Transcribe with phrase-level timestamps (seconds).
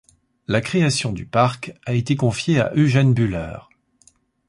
[0.47, 3.57] La création du parc a été confiée à Eugène Bühler.